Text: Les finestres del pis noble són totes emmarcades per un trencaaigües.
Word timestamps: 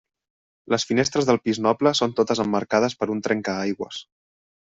Les 0.73 0.85
finestres 0.91 1.27
del 1.29 1.37
pis 1.49 1.59
noble 1.65 1.91
són 1.99 2.15
totes 2.21 2.41
emmarcades 2.45 2.97
per 3.03 3.09
un 3.17 3.21
trencaaigües. 3.27 4.01